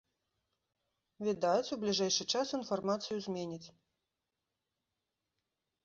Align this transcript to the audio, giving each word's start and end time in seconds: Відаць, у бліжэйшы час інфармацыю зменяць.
Відаць, 1.27 1.71
у 1.77 1.79
бліжэйшы 1.85 2.23
час 2.37 2.47
інфармацыю 2.59 3.17
зменяць. 3.29 3.63